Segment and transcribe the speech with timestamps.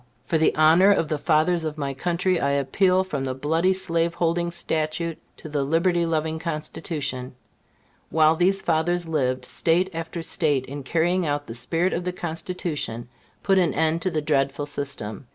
[0.23, 4.49] for the honor of the fathers of my country, I appeal from the bloody slaveholding
[4.49, 7.35] statute to the liberty loving Constitution.
[8.09, 13.09] While these fathers lived, State after State, in carrying out the spirit of the Constitution,
[13.43, 15.27] put an end to the dreadful system.